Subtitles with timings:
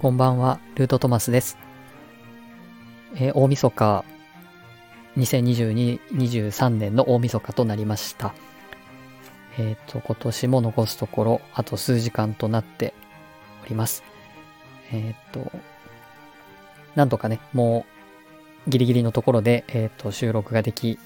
[0.00, 1.58] こんばんは、ルートトマスです。
[3.16, 4.04] えー大晦日、
[5.16, 8.32] 2022、23年の大晦日となりました。
[9.58, 12.94] えっ、と、今年も残すところ、あと数時間となって
[13.64, 14.04] おります。
[14.92, 15.50] えっ、と、
[16.94, 17.84] なんとかね、も
[18.68, 21.00] うギリギリのところで、えっ、と、収録ができ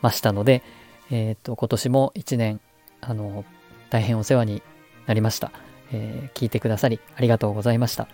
[0.00, 0.62] ましたので、
[1.10, 2.58] えっ、と、今年も1年、
[3.02, 3.44] あの、
[3.90, 4.62] 大変お世話に
[5.04, 5.52] なりました。
[5.92, 8.08] え聞いてくださりありがとうございました。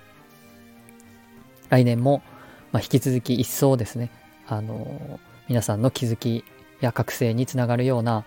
[1.68, 2.22] 来年も、
[2.72, 4.10] まあ、引き続き一層ですね、
[4.46, 6.44] あの皆さんの気づき
[6.80, 8.24] や覚醒につながるような、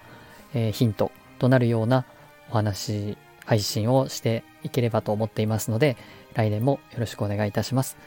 [0.53, 2.05] えーヒントとなるような
[2.49, 5.97] お話、配信をしていければと思っていますので、
[6.33, 7.97] 来年もよろしくお願いいたします。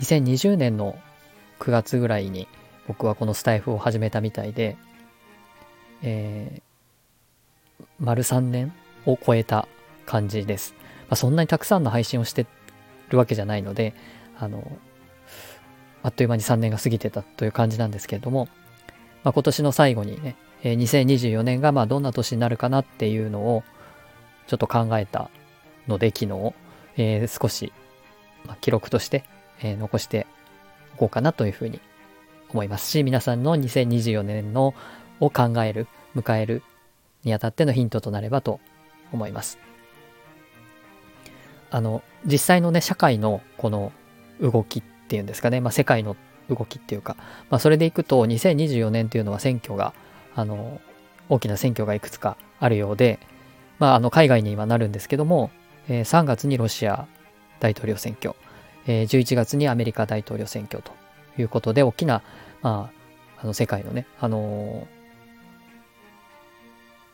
[0.00, 0.98] 2020年の
[1.60, 2.48] 9月ぐらいに
[2.86, 4.76] 僕はこのスタイフを始めたみたいで、
[6.02, 6.66] えー
[8.00, 8.72] 丸3年
[9.06, 9.68] を超えた
[10.04, 10.74] 感じです。
[10.78, 12.46] まあ、そんなにたくさんの配信をして
[13.08, 13.94] るわけじゃないので、
[14.38, 14.64] あの、
[16.02, 18.48] あっという間に3年が過ぎてたという感じなんですけれども、
[19.24, 23.64] まあ、今年の最後にね、えー2024年がまあどんな年になるかなっていうのを
[24.46, 25.30] ちょっと考えた
[25.88, 26.54] ので、昨日、
[26.96, 27.72] えー少し、
[28.46, 29.24] まあ記録として、
[29.60, 30.26] えー残して
[30.94, 31.80] おこうかなというふうに
[32.50, 34.74] 思いますし、皆さんの2024年の
[35.20, 36.62] を考える、迎える
[37.24, 38.60] にあたってのヒントとなればと
[39.12, 39.58] 思います。
[41.70, 43.92] あの実際のね社会のこの
[44.40, 46.16] 動きっていうんですかね、まあ、世界の
[46.48, 47.16] 動きっていうか、
[47.50, 49.94] まあ、それでいくと2024年っていうのは選挙が
[50.34, 50.80] あの
[51.28, 53.18] 大きな選挙がいくつかあるようで、
[53.78, 55.50] まあ、あの海外にはなるんですけども、
[55.88, 57.06] えー3月にロシア
[57.60, 58.34] 大統領選挙、
[58.86, 60.92] えー11月にアメリカ大統領選挙と
[61.38, 62.22] いうことで大きな、
[62.62, 62.90] ま
[63.38, 64.96] あ、あの世界のね、あのー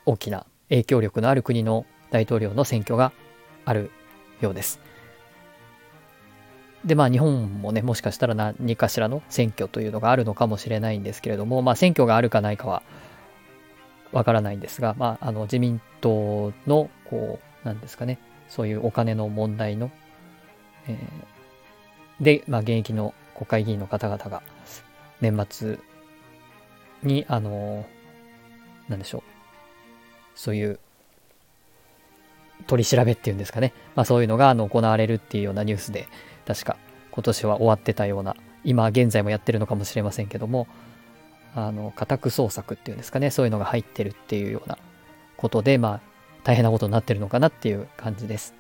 [0.05, 3.13] 大きな影響力のある国の大統領の選挙が
[3.65, 3.91] ある
[4.41, 4.81] ようです。
[6.85, 12.83] でまあ日本もねもしかしたら何かしらの選挙というのがあるのかもしれないんですけれどもまあ選挙があるかないかは
[14.11, 18.19] わからないんですが、まあ、あの自民党のこうなんですかね
[18.49, 19.91] そういうお金の問題の、
[20.87, 21.33] えー
[22.23, 24.43] で、まあ、現役の国会議員の方々が
[25.21, 25.79] 年末
[27.03, 27.85] にあの
[28.89, 29.23] なんでしょう
[30.35, 30.79] そういう
[32.69, 36.07] 取り調べっていうんですかね、まあ、そういうのがあの行われるっていうようなニュースで
[36.47, 36.77] 確か
[37.11, 40.67] 今年は終わってたような今現在もやってるのかもしれませんけども
[41.55, 44.79] あの家宅捜索っていうんですかねそういうのが入ってるっていうような
[45.37, 46.01] ことでまあ
[46.45, 48.55] 大変なことになってるのかなっていう感じです、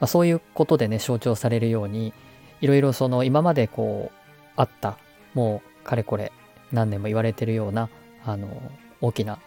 [0.00, 2.12] まあ、そういうことでね象徴されるように
[2.60, 4.98] いろいろその今までこうあった
[5.34, 6.32] もうかれこれ
[6.70, 7.88] 何年も言われてるような
[8.24, 8.48] あの
[9.00, 9.38] 大きな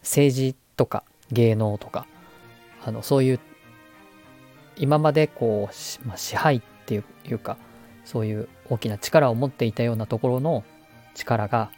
[0.00, 2.06] 政治とか芸能とか
[2.84, 3.40] あのそういう
[4.76, 7.56] 今までこう、まあ、支配っていうか
[8.04, 10.64] そういう大きな力を持っていたようなところの
[11.14, 11.70] 力が、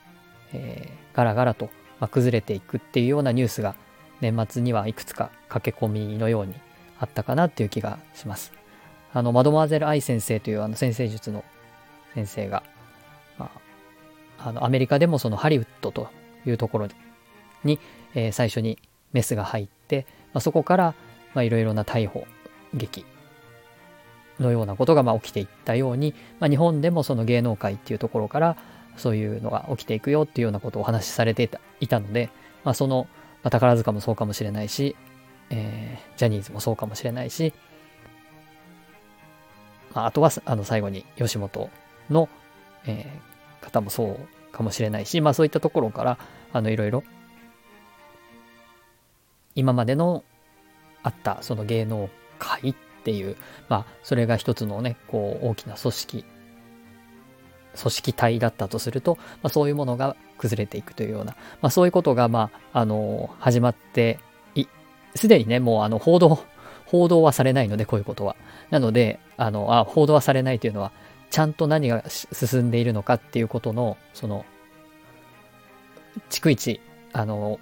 [0.52, 3.74] えーガラガラと、まあ、崩れていくっていうようなニュースが
[4.20, 6.54] 年末にはいくつか駆け込みのように
[7.00, 8.52] あったかなっていう気がします。
[9.14, 11.42] あのマドモアゼル・アイ先生というあの先生術の
[12.14, 12.62] 先生が、
[13.38, 13.50] ま
[14.38, 16.08] あ、あのアメリカでもそのハリウッドと
[16.44, 16.88] いうところ
[17.64, 17.80] に、
[18.14, 18.78] えー最初に
[19.14, 20.04] メスが入って、
[20.34, 20.94] まあ、そこから
[21.36, 22.26] いろいろな逮捕
[22.75, 23.04] 劇
[24.41, 28.56] のようなことがまあ起きていったように、まあ、日本でもその芸能界っていうところから
[28.97, 32.31] そういうのが起きていくよっていうようなことをお話しされていたいたので、
[32.65, 33.06] まあ、その、
[33.43, 34.97] まあ、宝塚もそうかもしれないし、
[35.50, 37.53] えージャニーズもそうかもしれないし、
[39.94, 41.71] まあ、あとはあの最後に吉本
[42.10, 42.28] の、
[42.87, 44.19] えー方もそ
[44.50, 46.19] うかもしれないし、まあ、そういったところから
[46.53, 47.03] あのいろいろ
[49.54, 50.25] 今までの
[51.03, 52.74] あったその芸能界っ
[53.04, 53.36] ていう、
[53.69, 56.24] まあ、それが一つのねこう大きな組織
[57.76, 64.18] 組織体だったとすると、まあ、そういうものが崩れていくというような、まあ、そういうことが、まあ、あの始まって
[64.54, 64.65] い
[65.15, 66.42] すでにねもうあの報道
[66.86, 68.36] 報道はされないのでこういうことは。
[68.71, 70.92] なのであのあ報道はされないというのは
[71.30, 74.44] ちゃんと何が進んでいるのかっていうことのその
[76.30, 76.80] 逐一
[77.12, 77.60] あの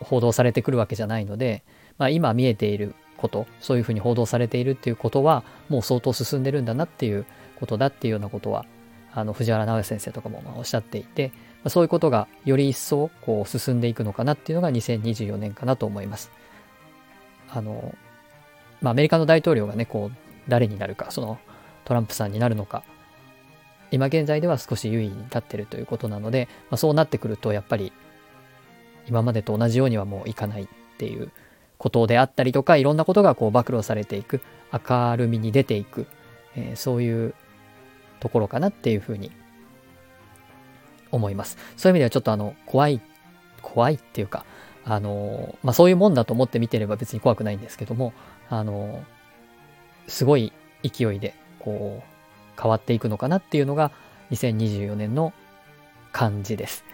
[0.00, 1.62] 報道されてくるわけじゃないので、
[1.98, 7.26] まあ、今見えていることそういうふうに報道されているっていうことはもう相当進んでるんだなっていう
[7.56, 8.66] ことだっていうようなことは
[9.12, 11.32] あの藤原直哉先生とかもまあおっしゃっていて、
[11.68, 16.30] そういうことがより一層こう進んでいくのかなっていうのが2024年かなと思います。
[17.48, 17.94] あの
[18.82, 20.16] まあ、アメリカの大統領がねこう
[20.48, 21.38] 誰になるかその
[21.84, 22.82] トランプさんになるのか
[23.90, 27.92] 今現在では少し優位に立ってるということなので、まあ、そうなってくるとやっぱり
[29.08, 30.68] 今までと同じようにはもういかないっ
[30.98, 31.30] ていう
[31.78, 34.40] ことであったりとかいろんなことがこう暴露されていく
[34.72, 36.06] 明るみに出ていく、
[36.54, 37.34] えー、そういう
[38.20, 39.30] ところかなっていうふうに
[41.10, 41.58] 思います。
[41.76, 43.00] そういう意味ではちょっとあの怖い
[43.62, 44.44] 怖いっていうか
[44.84, 48.12] あのまあそういうもんだと思って見てれば別に怖くないんですけども
[48.48, 49.04] あの
[50.06, 50.52] すごい
[50.82, 53.90] 勢いでこう変わっていくのかなっていうのが
[54.30, 55.32] 2024年の
[56.12, 56.84] 感じです。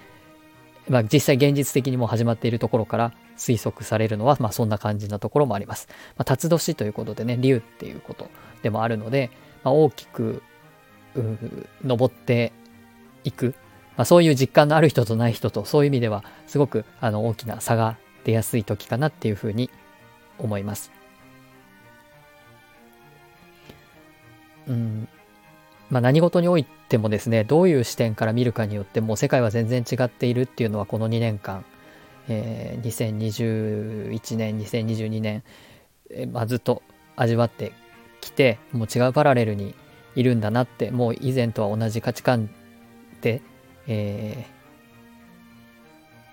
[0.88, 5.88] まあ実際現実的にも始まっているところから推測されるのはまあそんな感じなところもあります。
[6.16, 8.28] まあ、辰年ということでね、竜っていうこと
[8.62, 9.30] でもあるので、
[9.64, 10.42] まあ、大きく
[11.84, 12.52] 登って
[13.24, 13.54] いく、
[13.96, 19.70] まあ、そういう実感のある人とない人とそういう意味ではすごくあの大きな差が出やすい時かなっていうふうに
[20.38, 20.90] 思います。
[24.68, 25.08] うん
[25.90, 31.64] まあ、何事においてもですねどういう視点から見るかによってもう世界は全然違っているっていうのはこの2年間、
[32.28, 35.42] えー、2021年2022年、
[36.10, 36.82] えー、まあ、ずっと
[37.16, 37.72] 味わって
[38.20, 39.74] きてもう違うパラレルに
[40.14, 42.50] いるんだなってもう以前とは同じ価値観
[43.20, 43.42] で、
[43.86, 44.46] え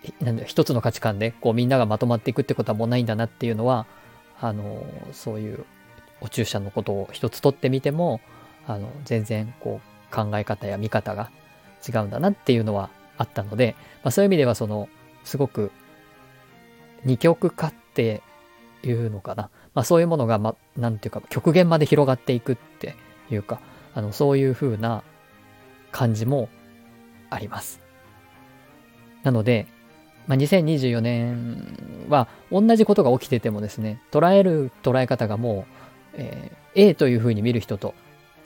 [0.04, 3.86] ー、なんだ一つの価値観でこうみんながまとまっていくってことはもうないんだなっていうのは
[4.40, 5.66] あのそういう
[6.22, 8.22] お注射のことを一つ取ってみても
[8.68, 11.32] あの全然こう考え方や見方が
[11.88, 14.90] 違うんだなっていうのはあったので、まあ、そういう意味ではその
[15.30, 15.72] すごく
[17.06, 18.22] 二極化って
[18.84, 22.96] いうのかな、まあ、そういうものが、ま、なんていうか極限まで広がっていくって
[23.32, 23.62] いうか
[23.94, 25.04] あのそういう風な
[25.92, 26.50] 感じも
[27.30, 27.82] あります。
[29.24, 29.68] なので、
[30.28, 35.80] まあ、2024年は同じことが起きててもですね捉える捉え方がもう
[36.14, 37.94] えー、A というふうに見る人と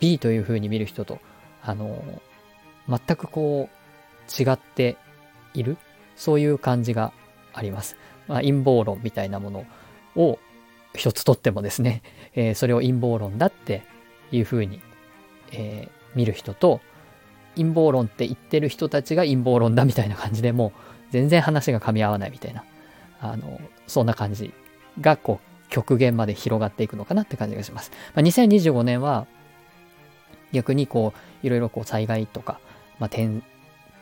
[0.00, 1.18] B というふうに見る人と、
[1.62, 4.96] あのー、全くこう違って
[5.54, 5.76] いる、
[6.16, 7.12] そういう感じが
[7.52, 7.96] あります。
[8.28, 9.66] まあ、陰謀論みたいなもの
[10.16, 10.38] を
[10.94, 12.02] 一つとってもですね、
[12.34, 13.82] えー、それを陰謀論だって
[14.32, 14.80] いうふうに、
[15.52, 16.80] えー、見る人と、
[17.56, 20.72] 陰謀論って言ってる人たちが陰謀論だみたいな感じでもう
[21.12, 22.64] 全然話が噛み合わないみたいな、
[23.20, 24.52] あの、そんな感じ
[25.00, 27.92] がこう極限まで広がっていくのかなって感じがします。
[28.14, 29.26] まあ、2025年は
[30.52, 31.12] 逆にこ
[31.42, 32.58] ういろいろこう災害とか、
[32.98, 33.42] まあ、天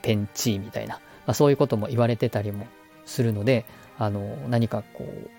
[0.03, 2.67] 天地みたいな、まあ、そういうことも言われてたりも
[3.05, 3.65] するので
[3.99, 5.31] あの何かこう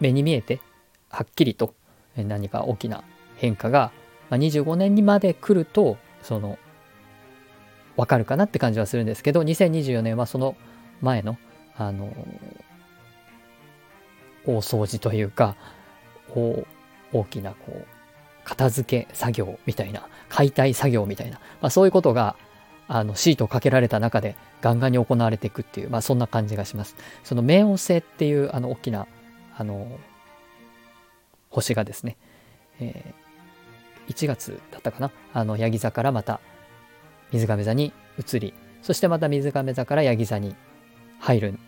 [0.00, 0.60] 目に見えて
[1.10, 1.74] はっきりと
[2.16, 3.04] 何か大きな
[3.36, 3.92] 変化が、
[4.30, 6.58] まあ、25年にまで来るとその
[7.96, 10.56] わかるかなって感じはするんですけど2024年はその
[11.00, 11.38] 前の
[11.76, 12.12] あの
[14.46, 15.56] 大掃除というか、
[16.32, 17.86] 大きなこう、
[18.44, 22.36] 片付け作業みたいな、解体作業みたいな、まあ、そういうことが、
[22.88, 26.96] あの、シートをかけられた中でガンガンに行われていくっていう、まあ、そんな感じがします。
[27.24, 29.06] その冥王星っていう、あの、大きな、
[29.56, 29.98] あの、
[31.50, 32.16] 星がですね、
[32.80, 36.40] えー、1月だったかな、あの、ヤギ座からまた
[37.32, 40.54] 水亀座に移り、そしてまた水亀座からヤギ座に
[41.18, 41.58] 入る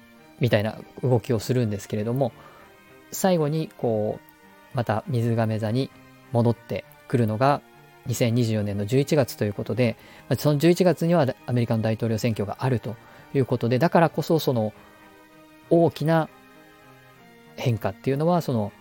[0.40, 2.32] みたいな動きをするんですけれども、
[3.10, 5.90] 最後にこうまた水亀座に
[6.32, 7.62] 戻ってくるのが
[8.08, 9.96] 2024年の11月ということで
[10.38, 12.96] その11月にはアメリカの大統領選挙があると
[13.34, 14.72] いうことでだからこそその
[15.70, 16.28] 大きな
[17.56, 18.72] 変化っていうのはその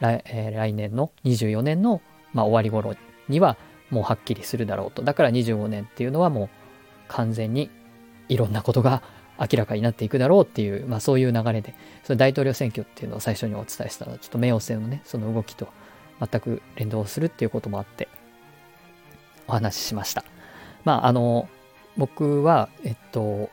[0.00, 2.00] 来,、え、来年の24年の、
[2.32, 2.96] まあ、終わり頃
[3.28, 3.56] には
[3.90, 5.02] もうはっきりするだろうと。
[5.02, 6.48] だから25年っていうのはもう
[7.08, 7.70] 完全に
[8.28, 9.02] いろんなことが
[9.38, 15.68] 明らかになっていくだろうっていう、まあ、そういう流れで、その大統領選挙っていうのを最初にお伝えしたのは、ちょっと冥王星のね、その動きと
[16.20, 18.08] 全く連動するっていうこともあって、
[19.50, 20.24] お話ししました。
[20.84, 21.48] まあ、あの、
[21.96, 23.50] 僕は、えっと、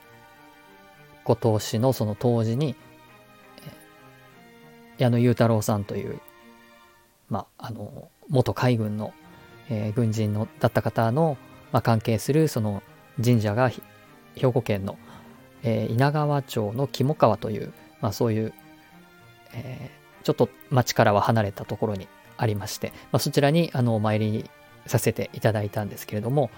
[1.24, 2.76] 今年のその当時に、
[4.98, 6.20] 矢野裕太郎さんという、
[7.30, 9.14] まあ、あの、元海軍の、
[9.70, 11.38] えー、軍人のだった方の、
[11.72, 12.82] まあ、関係するその
[13.24, 14.98] 神社が兵庫県の
[15.64, 18.54] えー、稲川町の肝川という、まあ、そういう、
[19.54, 24.50] えー、ちょっと町からは離れたところにありまして、まあ、そちらにあのお参り
[24.88, 26.50] させていただいたんですけれども、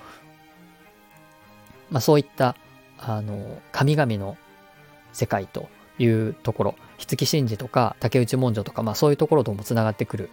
[1.89, 2.55] まあ、そういった
[2.97, 4.37] あの神々の
[5.13, 10.29] 世界というところ五木真嗣とか竹内文書とか、まあ、そういうところともつながってくる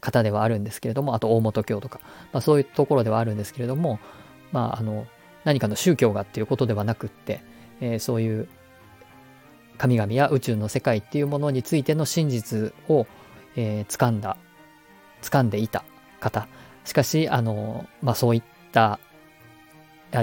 [0.00, 2.00] 方ではあるんですけれどもあと大本教とか、
[2.32, 4.00] まあ、そういうところではあるんですけれども、
[4.50, 5.06] まあ、あの
[5.44, 7.42] 何かの宗教がっていうことではなくって、
[7.80, 8.48] えー、そういう
[9.78, 13.06] 神々や宇宙の世界っていうものについての真実を、
[13.56, 14.36] えー、掴んだ
[15.22, 15.84] 掴んでいた
[16.20, 16.46] 方
[16.84, 18.98] しかしあの、まあ、そういった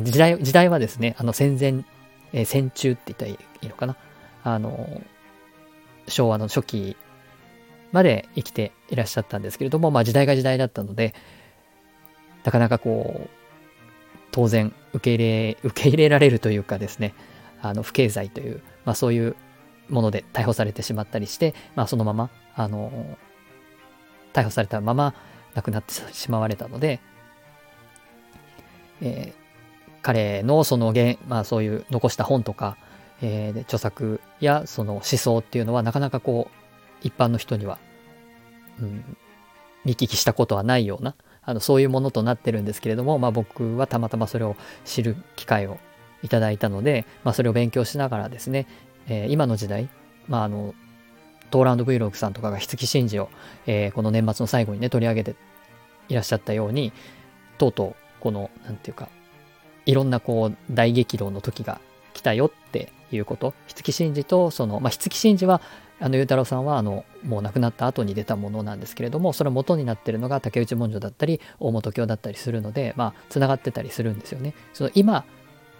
[0.04, 1.86] 時代時代はですねあの戦前、
[2.34, 3.96] えー、戦中って言ったらいいのかな？
[4.44, 5.02] あの
[6.08, 6.98] 昭和の初期
[7.92, 11.14] まで生きていらっしゃったんですけれども、まあ時代が時代だったので、
[12.44, 13.30] なかなかこう、
[14.32, 17.14] 当然受け入れ、受け入れられるというかですね、
[17.62, 19.36] あの、不敬罪という、まあそういう
[19.90, 23.18] もので逮捕されてしまったりして、まあそのまま、あの、
[24.34, 25.16] 逮捕されたまま
[25.60, 27.00] 亡くなってしまわれたので、
[29.02, 32.78] えー、彼のその現、まあそういう残した本とか、
[33.22, 36.56] えー、著作やその思想っていうのはなかなかこう、
[37.02, 37.78] 一般の人には、
[38.80, 39.18] うん、
[39.86, 45.78] 見聞きしたことはないような、あの、そういうものとなってるんですけれども、まあ僕はたまたまそれを知る機会を
[46.24, 48.68] いただいたので、まあそれを勉強しながらですね、
[49.08, 49.90] えー、今の時代、
[50.28, 50.74] まああの、
[51.52, 53.30] トーランド Vlog さんとかが筆記神事を、
[53.66, 55.36] えー、この年末の最後にね、取り上げて
[56.10, 56.92] いらっしゃったように、
[57.58, 59.10] とうとう、この、なんていうか、
[59.86, 61.80] いろんなこう、大激動の時が
[62.14, 63.54] 来たよっていうこと。
[63.68, 65.62] 筆記神事と、その、まあ、筆記神事は、
[66.02, 74.54] あの、ゆうたろうさんは、あの、もう亡くなった後に出たものなんですけれども、それ元になってるのが竹内文書だったり、大本教だったりするので、まあ、繋がってたりするんですよね。
[74.74, 75.26] その今、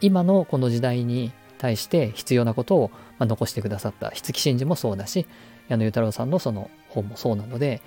[0.02, 5.26] 今のこの時代に対して必要なことを、まあ、残してくださった筆記神事もそうだし、
[5.68, 7.82] 矢野裕太郎さんのその本もそうなので、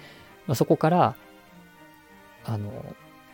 [0.47, 1.15] まあ、そこから、
[2.45, 2.71] あの、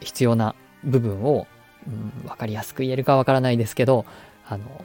[0.01, 1.47] 必要な部分を、
[1.87, 4.05] うん、分かりやすく言えるかわからないですけど、
[4.49, 4.85] あの、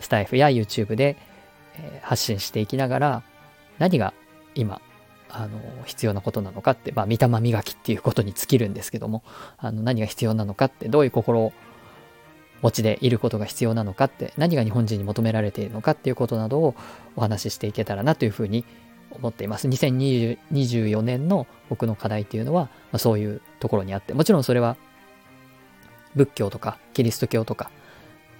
[0.00, 1.16] スタイフや YouTube で、
[1.76, 3.22] えー、発信していきながら、
[3.78, 4.14] 何が
[4.54, 4.80] 今、
[5.28, 9.22] あの、必要なことなのかって、まあ、見たま磨きっていうことに尽きるんですけども、
[9.56, 11.52] あの、何が必要なのかって、どういう心
[12.60, 16.74] 持ちでいることが必要なのかって、何が日本人に求められているのかっていうことなどを
[17.16, 18.64] お話ししていけたらなというふうに
[19.16, 19.68] 思っています。
[19.68, 24.76] 2024年の僕の課題っていうのは、まあ、そういうところにあって、もちろんそれは
[26.14, 27.70] 仏教とかキリスト教とか、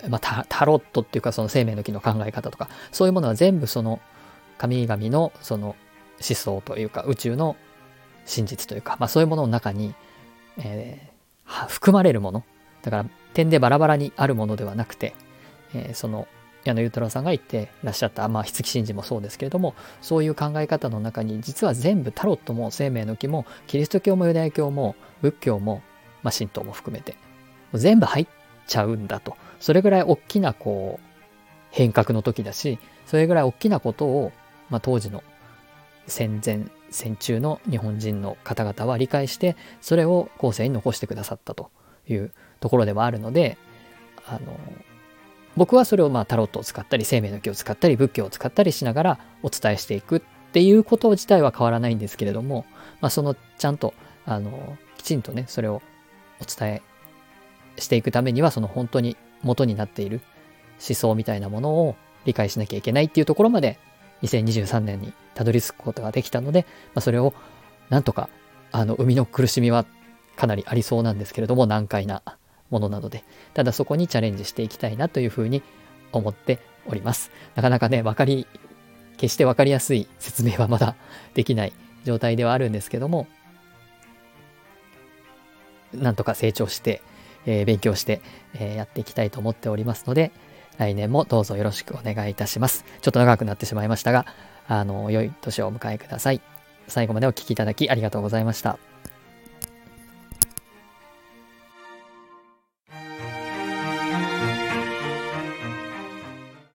[0.09, 4.01] まあ、タロットっていうかその生命の木の考え方とか、そういうものは全部その
[4.59, 7.57] 神々のその思想というか宇宙の
[8.25, 9.95] 真実というか、まあそういうものの中に、
[10.59, 12.45] えー、含まれるもの。
[12.83, 15.15] だから点でバラバラにあるものではなくて、
[15.75, 16.27] えー、その
[16.65, 25.83] 矢野裕太郎さんが言ってらっしゃった、まあ、筆記神事もそうですけれども、そういう考え方の中に、実は全部タロットも生命の木も、キリスト教もユダヤ教も、仏教も、
[26.23, 27.17] まあ、神道も含めて、
[27.75, 28.27] 全部入っ
[28.67, 29.37] ちゃうんだと。
[29.61, 31.07] それぐらい大きな、こう、
[31.71, 34.33] 変革の時だし、それぐらい大きなことを、
[34.71, 35.23] まあ、当時の
[36.07, 41.71] 戦前、戦中の日本人の方々は理解して、それを後世に残してくださったと
[42.09, 43.57] いうところではあるので、
[44.27, 44.59] あの、
[45.57, 50.21] 僕はそれをまあタロットを使ったり生命の木を使ったり仏教を使ったりしながらお伝えしていくっ
[50.53, 52.65] ていうこと自体は変わらないんですけれども、
[53.01, 53.95] まあ、そのちゃんと
[54.27, 55.83] あのきちんとねそれを
[56.41, 56.83] お伝え
[57.79, 60.21] していくためにはその本当に元になっている
[60.87, 63.79] 思想みたいなものを理解しなきゃいけないっていうところまで
[64.23, 67.35] 2023年にたどり着くことができたので、まあ、それを
[67.89, 68.29] なんとか
[68.71, 69.85] あの生みの苦しみは
[70.37, 72.23] かなりありそうなんですけれども難解な
[72.73, 73.23] ものなので、
[73.55, 75.63] ただそこにチャレンジしていきたいなというふうに
[76.11, 77.31] 思っております。
[77.55, 78.49] なかなかね、わかり、
[79.19, 80.97] 決してわかりやすい説明はまだ
[81.35, 81.73] できない
[82.05, 83.29] 状態ではあるんですけども、
[85.93, 87.03] なんとか成長して、
[87.45, 88.21] えー、勉強して、
[88.55, 90.33] えー、やっていきたいと思っておりますので、
[90.79, 92.85] 来年もどうぞよろしくお願いいたします。
[93.03, 94.27] ちょっと長くなってしまいましたが、
[94.67, 96.41] あの、良い年をお迎えください。
[96.89, 98.92] 最後までお聴きいただきありがとうございました。